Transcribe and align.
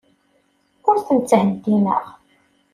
Ur 0.89 0.97
ten-ttheddineɣ. 1.05 2.05